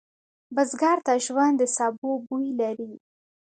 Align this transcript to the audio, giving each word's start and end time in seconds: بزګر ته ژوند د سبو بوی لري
بزګر 0.55 0.97
ته 1.05 1.13
ژوند 1.25 1.55
د 1.59 1.63
سبو 1.75 2.11
بوی 2.25 2.47
لري 2.59 2.91